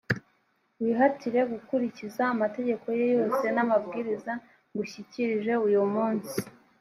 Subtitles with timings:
[0.83, 4.31] wihatire gukurikiza amategeko ye yose n’amabwiriza
[4.71, 6.37] ngushyikirije uyu munsi,